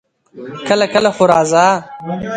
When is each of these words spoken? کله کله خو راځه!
کله 0.67 0.85
کله 0.93 1.09
خو 1.15 1.23
راځه! 1.31 1.65